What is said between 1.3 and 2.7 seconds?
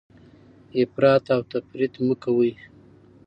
او تفریط مه کوئ.